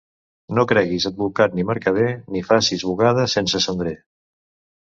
No 0.59 0.63
creguis 0.71 1.05
advocat 1.09 1.57
ni 1.59 1.67
mercader, 1.71 2.07
ni 2.37 2.43
facis 2.49 2.89
bugada 2.91 3.29
sense 3.35 3.63
cendrer. 3.67 3.97